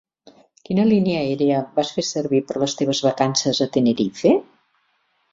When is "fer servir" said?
1.97-2.39